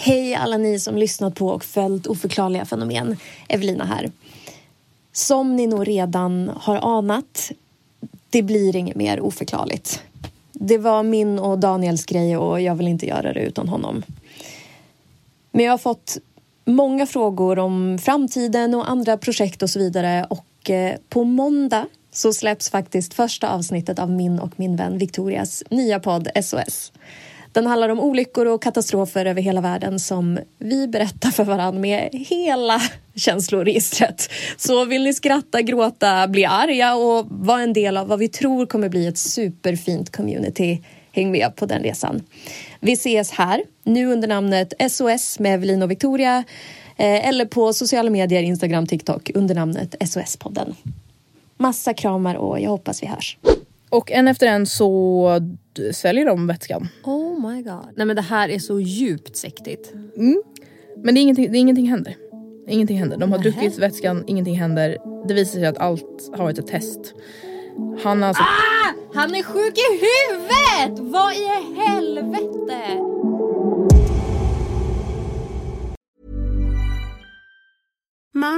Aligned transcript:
Hej 0.00 0.34
alla 0.34 0.58
ni 0.58 0.80
som 0.80 0.96
lyssnat 0.96 1.34
på 1.34 1.48
och 1.48 1.64
följt 1.64 2.06
oförklarliga 2.06 2.64
fenomen. 2.64 3.16
Evelina 3.48 3.84
här. 3.84 4.10
Som 5.12 5.56
ni 5.56 5.66
nog 5.66 5.88
redan 5.88 6.50
har 6.56 6.98
anat, 6.98 7.50
det 8.30 8.42
blir 8.42 8.76
inget 8.76 8.96
mer 8.96 9.20
oförklarligt. 9.20 10.02
Det 10.52 10.78
var 10.78 11.02
min 11.02 11.38
och 11.38 11.58
Daniels 11.58 12.06
grej 12.06 12.36
och 12.36 12.60
jag 12.60 12.74
vill 12.74 12.88
inte 12.88 13.06
göra 13.06 13.32
det 13.32 13.40
utan 13.40 13.68
honom. 13.68 14.02
Men 15.50 15.64
jag 15.64 15.72
har 15.72 15.78
fått 15.78 16.18
många 16.64 17.06
frågor 17.06 17.58
om 17.58 17.98
framtiden 18.02 18.74
och 18.74 18.90
andra 18.90 19.16
projekt 19.16 19.62
och 19.62 19.70
så 19.70 19.78
vidare 19.78 20.26
och 20.30 20.70
eh, 20.70 20.96
på 21.08 21.24
måndag 21.24 21.86
så 22.12 22.32
släpps 22.32 22.70
faktiskt 22.70 23.14
första 23.14 23.48
avsnittet 23.48 23.98
av 23.98 24.10
min 24.10 24.38
och 24.38 24.52
min 24.56 24.76
vän 24.76 24.98
Victorias 24.98 25.64
nya 25.70 26.00
podd 26.00 26.28
SOS. 26.44 26.92
Den 27.52 27.66
handlar 27.66 27.88
om 27.88 28.00
olyckor 28.00 28.46
och 28.46 28.62
katastrofer 28.62 29.26
över 29.26 29.42
hela 29.42 29.60
världen 29.60 30.00
som 30.00 30.38
vi 30.58 30.88
berättar 30.88 31.30
för 31.30 31.44
varandra 31.44 31.80
med 31.80 32.08
hela 32.12 32.80
känsloregistret. 33.14 34.30
Så 34.56 34.84
vill 34.84 35.04
ni 35.04 35.14
skratta, 35.14 35.62
gråta, 35.62 36.28
bli 36.28 36.44
arga 36.44 36.94
och 36.94 37.26
vara 37.30 37.62
en 37.62 37.72
del 37.72 37.96
av 37.96 38.08
vad 38.08 38.18
vi 38.18 38.28
tror 38.28 38.66
kommer 38.66 38.88
bli 38.88 39.06
ett 39.06 39.18
superfint 39.18 40.16
community 40.16 40.82
Häng 41.18 41.30
med 41.30 41.56
på 41.56 41.66
den 41.66 41.82
resan. 41.82 42.22
Vi 42.80 42.92
ses 42.92 43.30
här, 43.30 43.62
nu 43.82 44.06
under 44.12 44.28
namnet 44.28 44.72
SOS 44.90 45.38
med 45.38 45.54
Evelina 45.54 45.84
och 45.84 45.90
Victoria 45.90 46.44
eh, 46.96 47.28
eller 47.28 47.44
på 47.44 47.72
sociala 47.72 48.10
medier, 48.10 48.42
Instagram, 48.42 48.86
TikTok 48.86 49.30
under 49.34 49.54
namnet 49.54 49.94
SOS-podden. 50.00 50.74
Massa 51.56 51.94
kramar 51.94 52.34
och 52.34 52.60
jag 52.60 52.70
hoppas 52.70 53.02
vi 53.02 53.06
hörs. 53.06 53.38
Och 53.88 54.12
en 54.12 54.28
efter 54.28 54.46
en 54.46 54.66
så 54.66 55.40
säljer 55.92 56.26
de 56.26 56.46
vätskan. 56.46 56.88
Oh 57.04 57.27
my 57.38 57.62
god. 57.62 57.88
Nej 57.96 58.06
men 58.06 58.16
det 58.16 58.22
här 58.22 58.48
är 58.48 58.58
så 58.58 58.80
djupt 58.80 59.36
sektigt. 59.36 59.92
Men 61.04 61.14
det 61.14 61.20
är 61.20 61.22
ingenting, 61.22 61.52
det 61.52 61.58
är 61.58 61.60
ingenting 61.60 61.88
händer. 61.88 62.16
Ingenting 62.68 62.98
händer. 62.98 63.16
De 63.16 63.32
har 63.32 63.38
druckit 63.38 63.78
vätskan, 63.78 64.24
ingenting 64.26 64.54
händer. 64.54 64.96
Det 65.28 65.34
visar 65.34 65.52
sig 65.52 65.66
att 65.66 65.78
allt 65.78 66.30
har 66.36 66.44
varit 66.44 66.58
ett 66.58 66.66
test. 66.66 67.14
Han 68.02 68.22
har 68.22 68.28
alltså... 68.28 68.42
Han 69.14 69.34
är 69.34 69.42
sjuk 69.42 69.78
i 69.78 69.90
huvudet! 70.06 71.12
Vad 71.12 71.32
i 71.32 71.48
helvete? 71.76 73.07